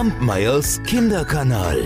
[0.00, 1.78] Kampmeyers Kinderkanal.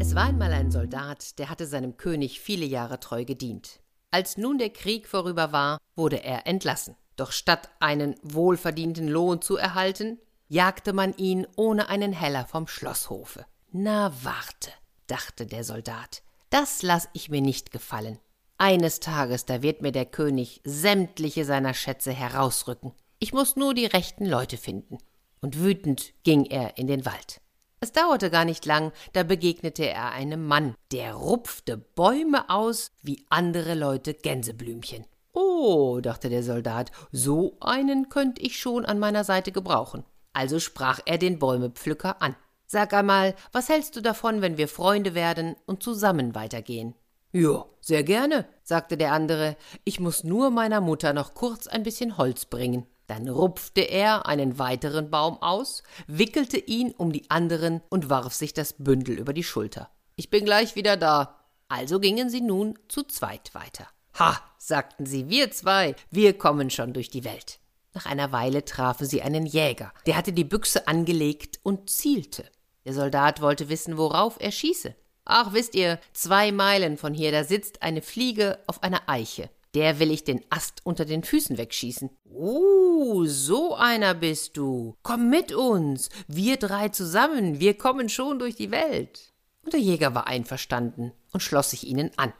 [0.00, 3.78] Es war einmal ein Soldat, der hatte seinem König viele Jahre treu gedient.
[4.10, 6.96] Als nun der Krieg vorüber war, wurde er entlassen.
[7.14, 10.18] Doch statt einen wohlverdienten Lohn zu erhalten,
[10.48, 13.46] jagte man ihn ohne einen Heller vom Schlosshofe.
[13.70, 14.72] Na warte,
[15.06, 18.18] dachte der Soldat, das lass ich mir nicht gefallen.
[18.58, 22.92] Eines Tages, da wird mir der König sämtliche seiner Schätze herausrücken.
[23.18, 24.98] Ich muss nur die rechten Leute finden.
[25.40, 27.40] Und wütend ging er in den Wald.
[27.80, 33.26] Es dauerte gar nicht lang, da begegnete er einem Mann, der rupfte Bäume aus wie
[33.28, 35.04] andere Leute Gänseblümchen.
[35.34, 40.04] Oh, dachte der Soldat, so einen könnt ich schon an meiner Seite gebrauchen.
[40.32, 42.36] Also sprach er den Bäumepflücker an.
[42.66, 46.94] Sag einmal, was hältst du davon, wenn wir Freunde werden und zusammen weitergehen?
[47.32, 49.56] Ja, sehr gerne, sagte der andere.
[49.84, 52.86] Ich muss nur meiner Mutter noch kurz ein bisschen Holz bringen.
[53.06, 58.54] Dann rupfte er einen weiteren Baum aus, wickelte ihn um die anderen und warf sich
[58.54, 59.90] das Bündel über die Schulter.
[60.16, 61.40] Ich bin gleich wieder da.
[61.68, 63.86] Also gingen sie nun zu zweit weiter.
[64.18, 67.58] Ha, sagten sie, wir zwei, wir kommen schon durch die Welt.
[67.94, 72.44] Nach einer Weile trafen sie einen Jäger, der hatte die Büchse angelegt und zielte.
[72.84, 74.94] Der Soldat wollte wissen, worauf er schieße.
[75.24, 79.48] Ach, wisst ihr, zwei Meilen von hier, da sitzt eine Fliege auf einer Eiche.
[79.74, 82.10] Der will ich den Ast unter den Füßen wegschießen.
[82.26, 84.96] Uh, so einer bist du.
[85.02, 86.08] Komm mit uns.
[86.28, 89.32] Wir drei zusammen, wir kommen schon durch die Welt.
[89.62, 92.32] Und der Jäger war einverstanden und schloss sich ihnen an.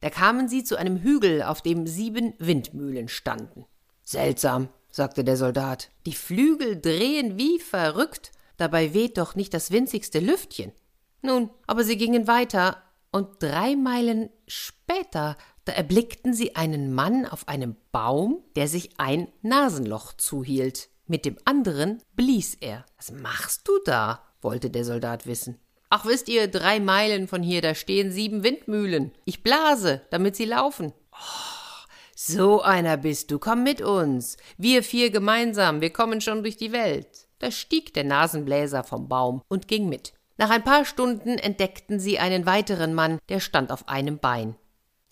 [0.00, 3.64] Da kamen sie zu einem Hügel, auf dem sieben Windmühlen standen.
[4.02, 5.90] Seltsam, sagte der Soldat.
[6.04, 10.72] Die Flügel drehen wie verrückt, dabei weht doch nicht das winzigste Lüftchen.
[11.22, 12.82] Nun, aber sie gingen weiter,
[13.12, 19.28] und drei Meilen später, da erblickten sie einen Mann auf einem Baum, der sich ein
[19.42, 20.90] Nasenloch zuhielt.
[21.06, 22.84] Mit dem anderen blies er.
[22.96, 24.22] Was machst du da?
[24.40, 25.58] wollte der Soldat wissen.
[25.90, 29.12] Ach, wisst ihr, drei Meilen von hier, da stehen sieben Windmühlen.
[29.24, 30.92] Ich blase, damit sie laufen.
[31.12, 31.84] Oh,
[32.16, 34.36] so einer bist du, komm mit uns.
[34.58, 37.28] Wir vier gemeinsam, wir kommen schon durch die Welt.
[37.38, 40.14] Da stieg der Nasenbläser vom Baum und ging mit.
[40.36, 44.56] Nach ein paar Stunden entdeckten sie einen weiteren Mann, der stand auf einem Bein.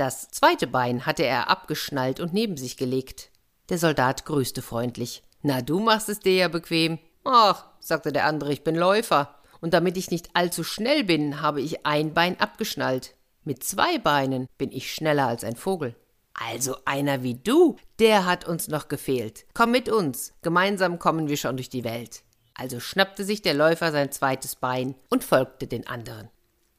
[0.02, 3.30] Das zweite Bein hatte er abgeschnallt und neben sich gelegt.
[3.68, 5.22] Der Soldat grüßte freundlich.
[5.42, 6.98] Na, du machst es dir ja bequem.
[7.22, 9.36] Ach, sagte der andere, ich bin Läufer.
[9.60, 13.14] Und damit ich nicht allzu schnell bin, habe ich ein Bein abgeschnallt.
[13.44, 15.94] Mit zwei Beinen bin ich schneller als ein Vogel.
[16.34, 19.46] Also einer wie du, der hat uns noch gefehlt.
[19.54, 22.24] Komm mit uns, gemeinsam kommen wir schon durch die Welt.
[22.54, 26.28] Also schnappte sich der Läufer sein zweites Bein und folgte den anderen.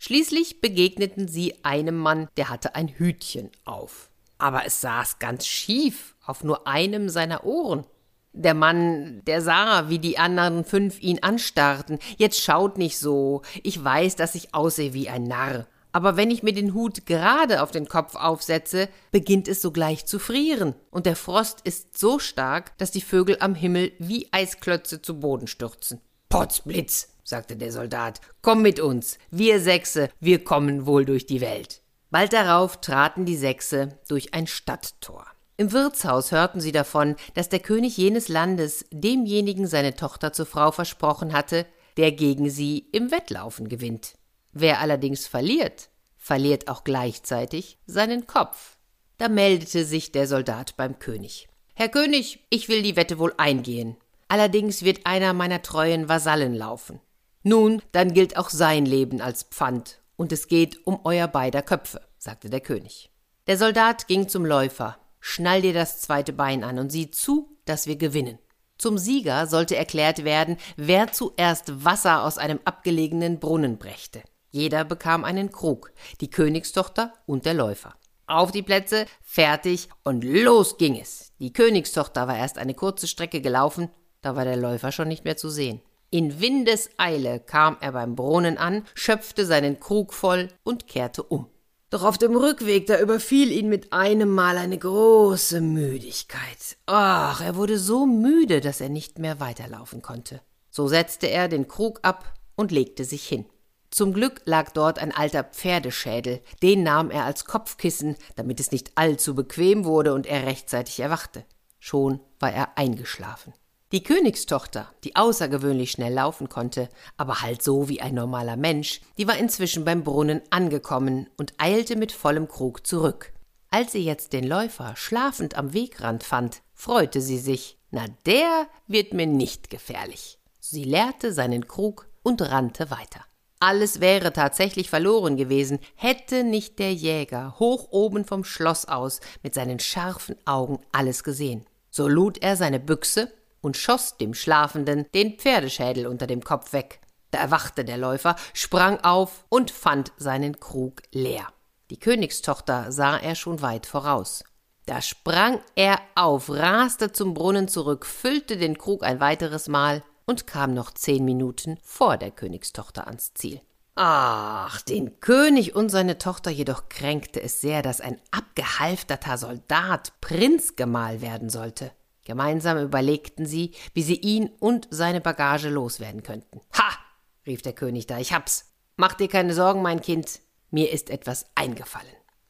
[0.06, 4.10] Schließlich begegneten sie einem Mann, der hatte ein Hütchen auf.
[4.38, 7.86] Aber es saß ganz schief auf nur einem seiner Ohren.
[8.34, 12.00] Der Mann, der sah, wie die anderen fünf ihn anstarrten.
[12.18, 13.44] Jetzt schaut nicht so.
[13.64, 17.62] Ich weiß, dass ich aussehe wie ein Narr aber wenn ich mir den Hut gerade
[17.62, 22.76] auf den Kopf aufsetze, beginnt es sogleich zu frieren, und der Frost ist so stark,
[22.80, 26.02] dass die Vögel am Himmel wie Eisklötze zu Boden stürzen.
[26.30, 31.82] Potzblitz, sagte der Soldat, komm mit uns, wir Sechse, wir kommen wohl durch die Welt.
[32.10, 35.26] Bald darauf traten die Sechse durch ein Stadttor.
[35.58, 40.72] Im Wirtshaus hörten sie davon, dass der König jenes Landes demjenigen seine Tochter zur Frau
[40.72, 41.66] versprochen hatte,
[41.98, 44.16] der gegen sie im Wettlaufen gewinnt.
[44.52, 48.78] Wer allerdings verliert, verliert auch gleichzeitig seinen Kopf.
[49.18, 51.48] Da meldete sich der Soldat beim König.
[51.76, 53.98] Herr König, ich will die Wette wohl eingehen.
[54.28, 57.00] Allerdings wird einer meiner treuen Vasallen laufen.
[57.44, 62.02] Nun, dann gilt auch sein Leben als Pfand, und es geht um euer beider Köpfe,
[62.18, 63.12] sagte der König.
[63.48, 64.98] Der Soldat ging zum Läufer.
[65.20, 68.40] Schnall dir das zweite Bein an und sieh zu, dass wir gewinnen.
[68.78, 74.24] Zum Sieger sollte erklärt werden, wer zuerst Wasser aus einem abgelegenen Brunnen brächte.
[74.50, 77.96] Jeder bekam einen Krug, die Königstochter und der Läufer.
[78.26, 81.34] Auf die Plätze, fertig und los ging es.
[81.40, 83.90] Die Königstochter war erst eine kurze Strecke gelaufen,
[84.22, 85.82] da war der Läufer schon nicht mehr zu sehen.
[86.14, 91.48] In Windeseile kam er beim Brunnen an, schöpfte seinen Krug voll und kehrte um.
[91.90, 96.78] Doch auf dem Rückweg, da überfiel ihn mit einem Mal eine große Müdigkeit.
[96.86, 100.42] Ach, er wurde so müde, dass er nicht mehr weiterlaufen konnte.
[100.70, 103.48] So setzte er den Krug ab und legte sich hin.
[103.90, 108.92] Zum Glück lag dort ein alter Pferdeschädel, den nahm er als Kopfkissen, damit es nicht
[108.94, 111.44] allzu bequem wurde und er rechtzeitig erwachte.
[111.80, 113.56] Schon war er eingeschlafen.
[113.94, 119.28] Die Königstochter, die außergewöhnlich schnell laufen konnte, aber halt so wie ein normaler Mensch, die
[119.28, 123.34] war inzwischen beim Brunnen angekommen und eilte mit vollem Krug zurück.
[123.70, 127.78] Als sie jetzt den Läufer schlafend am Wegrand fand, freute sie sich.
[127.92, 130.40] Na, der wird mir nicht gefährlich.
[130.60, 133.24] Sie leerte seinen Krug und rannte weiter.
[133.60, 139.54] Alles wäre tatsächlich verloren gewesen, hätte nicht der Jäger hoch oben vom Schloss aus mit
[139.54, 141.68] seinen scharfen Augen alles gesehen.
[141.92, 143.32] So lud er seine Büchse
[143.64, 147.00] und schoss dem Schlafenden den Pferdeschädel unter dem Kopf weg.
[147.32, 151.48] Da erwachte der Läufer, sprang auf und fand seinen Krug leer.
[151.90, 154.44] Die Königstochter sah er schon weit voraus.
[154.86, 160.46] Da sprang er auf, raste zum Brunnen zurück, füllte den Krug ein weiteres Mal und
[160.46, 163.62] kam noch zehn Minuten vor der Königstochter ans Ziel.
[163.96, 171.22] Ach, den König und seine Tochter jedoch kränkte es sehr, dass ein abgehalfterter Soldat Prinzgemahl
[171.22, 171.92] werden sollte.
[172.24, 176.62] Gemeinsam überlegten sie, wie sie ihn und seine Bagage loswerden könnten.
[176.78, 176.98] Ha!
[177.46, 178.74] rief der König da, ich hab's.
[178.96, 180.40] Mach dir keine Sorgen, mein Kind,
[180.72, 182.08] mir ist etwas eingefallen.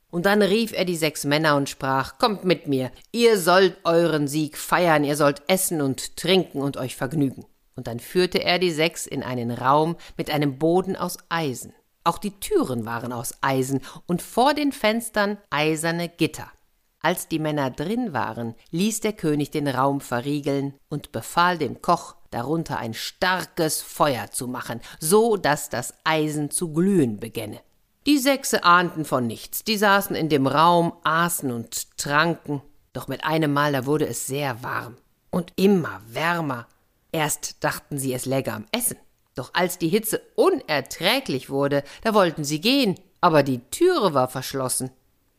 [0.09, 4.27] Und dann rief er die sechs Männer und sprach, Kommt mit mir, ihr sollt euren
[4.27, 7.45] Sieg feiern, ihr sollt essen und trinken und euch vergnügen.
[7.75, 11.73] Und dann führte er die sechs in einen Raum mit einem Boden aus Eisen.
[12.03, 16.51] Auch die Türen waren aus Eisen und vor den Fenstern eiserne Gitter.
[17.05, 22.15] Als die Männer drin waren, ließ der König den Raum verriegeln und befahl dem Koch,
[22.31, 27.59] darunter ein starkes Feuer zu machen, so dass das Eisen zu glühen begänne.
[28.05, 32.61] Die Sechse ahnten von nichts, die saßen in dem Raum, aßen und tranken,
[32.93, 34.95] doch mit einem Mal da wurde es sehr warm
[35.29, 36.67] und immer wärmer.
[37.11, 38.97] Erst dachten sie, es läge am Essen,
[39.35, 44.89] doch als die Hitze unerträglich wurde, da wollten sie gehen, aber die Türe war verschlossen.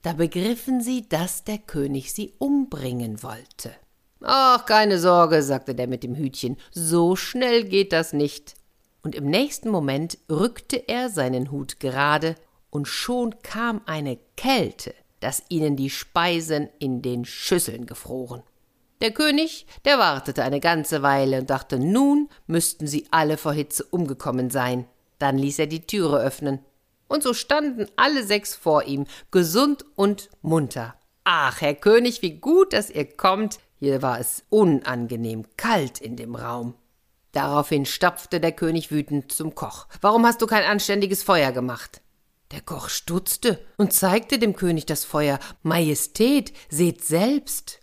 [0.04, 3.72] Da begriffen sie, dass der König sie umbringen wollte.
[4.20, 8.54] Ach, keine Sorge, sagte der mit dem Hütchen, so schnell geht das nicht.
[9.02, 12.34] Und im nächsten Moment rückte er seinen Hut gerade,
[12.68, 18.42] und schon kam eine Kälte, dass ihnen die Speisen in den Schüsseln gefroren.
[19.00, 23.84] Der König, der wartete eine ganze Weile und dachte, nun müssten sie alle vor Hitze
[23.84, 24.86] umgekommen sein.
[25.18, 26.58] Dann ließ er die Türe öffnen
[27.14, 30.96] und so standen alle sechs vor ihm, gesund und munter.
[31.22, 33.60] Ach, Herr König, wie gut, dass ihr kommt.
[33.78, 36.74] Hier war es unangenehm kalt in dem Raum.
[37.32, 39.86] Daraufhin stapfte der König wütend zum Koch.
[40.00, 42.02] Warum hast du kein anständiges Feuer gemacht?
[42.50, 45.38] Der Koch stutzte und zeigte dem König das Feuer.
[45.62, 47.80] Majestät, seht selbst.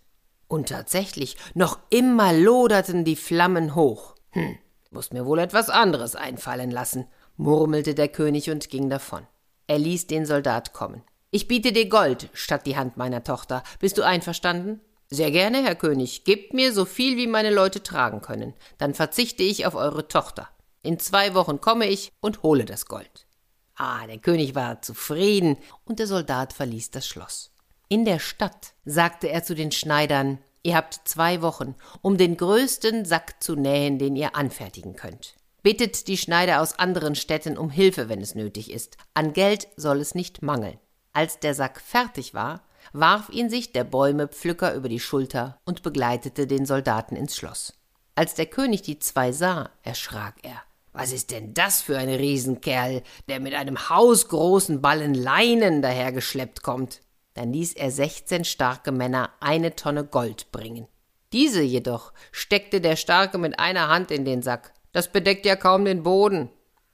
[0.48, 4.16] Und tatsächlich, noch immer loderten die Flammen hoch.
[4.32, 4.58] Hm,
[4.92, 7.08] muss mir wohl etwas anderes einfallen lassen
[7.38, 9.26] murmelte der König und ging davon.
[9.68, 11.04] Er ließ den Soldat kommen.
[11.30, 13.64] Ich biete dir Gold statt die Hand meiner Tochter.
[13.80, 14.82] Bist du einverstanden?
[15.10, 16.24] Sehr gerne, Herr König.
[16.24, 18.54] Gebt mir so viel, wie meine Leute tragen können.
[18.78, 20.50] Dann verzichte ich auf eure Tochter.
[20.84, 23.28] In zwei Wochen komme ich und hole das Gold.
[23.76, 27.52] Ah, der König war zufrieden, und der Soldat verließ das Schloss.
[27.88, 33.06] In der Stadt sagte er zu den Schneidern Ihr habt zwei Wochen, um den größten
[33.06, 35.36] Sack zu nähen, den ihr anfertigen könnt.
[35.64, 38.98] Bittet die Schneider aus anderen Städten um Hilfe, wenn es nötig ist.
[39.14, 40.80] An Geld soll es nicht mangeln.
[41.14, 42.64] Als der Sack fertig war,
[42.94, 47.74] warf ihn sich der Bäumepflücker über die Schulter und begleitete den Soldaten ins Schloss.
[48.16, 50.62] Als der König die zwei sah, erschrak er.
[50.94, 57.02] Was ist denn das für ein Riesenkerl, der mit einem hausgroßen Ballen Leinen dahergeschleppt kommt?
[57.34, 60.88] Dann ließ er sechzehn starke Männer eine Tonne Gold bringen.
[61.32, 65.86] Diese jedoch steckte der Starke mit einer Hand in den Sack, das bedeckt ja kaum
[65.86, 66.50] den Boden.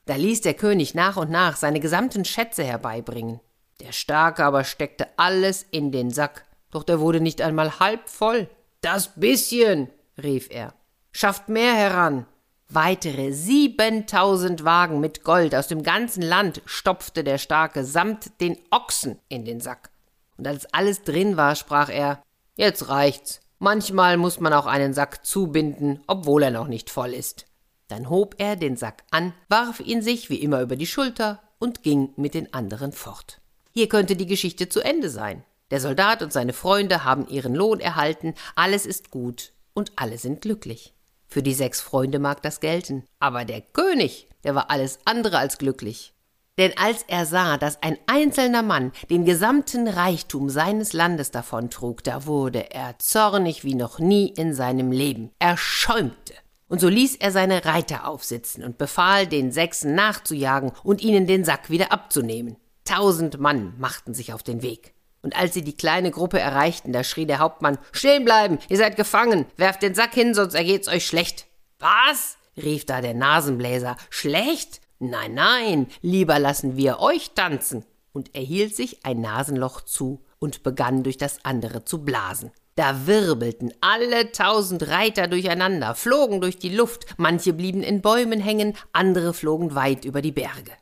[0.06, 3.40] Da ließ der König nach und nach seine gesamten Schätze herbeibringen.
[3.82, 8.50] Der Starke aber steckte alles in den Sack, doch der wurde nicht einmal halb voll.
[8.82, 9.90] Das bisschen,
[10.22, 10.74] rief er.
[11.12, 12.26] Schafft mehr heran.
[12.70, 19.20] Weitere siebentausend Wagen mit Gold aus dem ganzen Land stopfte der Starke samt den Ochsen
[19.30, 19.90] in den Sack.
[20.38, 22.22] Und als alles drin war, sprach er
[22.56, 23.40] Jetzt reicht's.
[23.60, 27.47] Manchmal muss man auch einen Sack zubinden, obwohl er noch nicht voll ist.
[27.88, 31.84] Dann hob er den Sack an, warf ihn sich wie immer über die Schulter und
[31.84, 33.40] ging mit den anderen fort.
[33.74, 35.44] Hier könnte die Geschichte zu Ende sein.
[35.72, 40.42] Der Soldat und seine Freunde haben ihren Lohn erhalten, alles ist gut und alle sind
[40.42, 40.94] glücklich.
[41.28, 45.58] Für die sechs Freunde mag das gelten, aber der König, der war alles andere als
[45.58, 46.14] glücklich.
[46.58, 52.26] Denn als er sah, dass ein einzelner Mann den gesamten Reichtum seines Landes davontrug, da
[52.26, 55.32] wurde er zornig wie noch nie in seinem Leben.
[55.38, 56.34] Er schäumte.
[56.70, 61.46] Und so ließ er seine Reiter aufsitzen und befahl, den Sechsen nachzujagen und ihnen den
[61.46, 62.58] Sack wieder abzunehmen.
[62.84, 64.94] Tausend Mann machten sich auf den Weg.
[65.22, 68.96] Und als sie die kleine Gruppe erreichten, da schrie der Hauptmann Stehen bleiben, ihr seid
[68.96, 71.48] gefangen, werft den Sack hin, sonst ergeht's euch schlecht.
[71.80, 72.38] Was?
[72.56, 73.98] rief da der Nasenbläser.
[74.10, 74.82] Schlecht?
[75.00, 77.86] Nein, nein, lieber lassen wir euch tanzen.
[78.14, 82.52] Und er hielt sich ein Nasenloch zu und begann durch das andere zu blasen.
[82.78, 88.78] Da wirbelten alle tausend Reiter durcheinander, flogen durch die Luft, manche blieben in Bäumen hängen,
[88.94, 90.74] andere flogen weit über die Berge.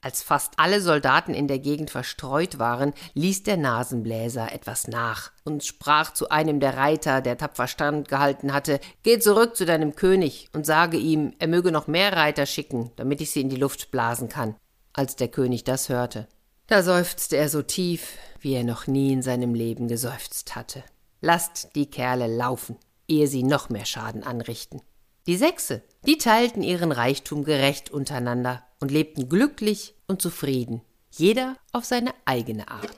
[0.00, 5.62] Als fast alle Soldaten in der Gegend verstreut waren, ließ der Nasenbläser etwas nach und
[5.62, 10.48] sprach zu einem der Reiter, der tapfer Stand gehalten hatte Geh zurück zu deinem König
[10.54, 13.92] und sage ihm, er möge noch mehr Reiter schicken, damit ich sie in die Luft
[13.92, 14.56] blasen kann.
[14.92, 16.26] Als der König das hörte,
[16.66, 20.82] da seufzte er so tief, wie er noch nie in seinem Leben geseufzt hatte.
[21.24, 22.76] Lasst die Kerle laufen,
[23.08, 24.82] ehe sie noch mehr Schaden anrichten.
[25.26, 31.86] Die Sechse, die teilten ihren Reichtum gerecht untereinander und lebten glücklich und zufrieden, jeder auf
[31.86, 32.90] seine eigene Art.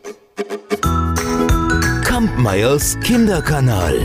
[2.04, 3.96] Kampmeyers Kinderkanal.